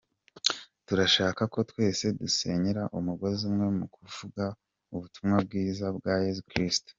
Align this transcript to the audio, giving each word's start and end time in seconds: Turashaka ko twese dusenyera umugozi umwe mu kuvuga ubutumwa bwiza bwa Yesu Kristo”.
Turashaka 0.85 1.41
ko 1.53 1.59
twese 1.69 2.05
dusenyera 2.19 2.83
umugozi 2.97 3.41
umwe 3.49 3.67
mu 3.77 3.85
kuvuga 3.95 4.43
ubutumwa 4.95 5.37
bwiza 5.45 5.85
bwa 5.97 6.15
Yesu 6.25 6.43
Kristo”. 6.49 6.89